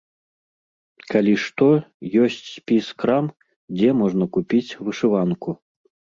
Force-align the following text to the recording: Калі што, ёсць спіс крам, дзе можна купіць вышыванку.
Калі 1.11 1.33
што, 1.43 1.67
ёсць 2.23 2.39
спіс 2.55 2.85
крам, 3.05 3.25
дзе 3.77 3.93
можна 4.01 4.25
купіць 4.39 4.75
вышыванку. 4.89 5.49